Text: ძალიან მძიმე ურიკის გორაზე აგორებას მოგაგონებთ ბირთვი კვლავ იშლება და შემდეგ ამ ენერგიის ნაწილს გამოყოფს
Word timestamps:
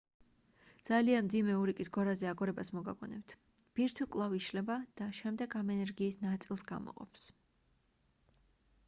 ძალიან 0.87 1.25
მძიმე 1.25 1.57
ურიკის 1.63 1.91
გორაზე 1.97 2.29
აგორებას 2.29 2.71
მოგაგონებთ 2.77 3.35
ბირთვი 3.81 4.07
კვლავ 4.15 4.33
იშლება 4.39 4.79
და 5.03 5.11
შემდეგ 5.19 5.55
ამ 5.61 5.71
ენერგიის 5.75 6.19
ნაწილს 6.25 6.65
გამოყოფს 6.73 7.29